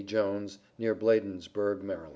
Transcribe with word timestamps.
JONES, 0.07 0.57
near 0.79 0.95
Bladensburg, 0.95 1.83
Md. 1.83 2.09